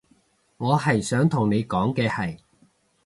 [0.57, 2.39] 我係想同你講嘅係